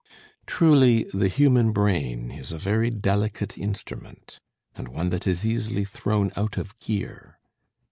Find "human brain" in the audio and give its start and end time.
1.27-2.31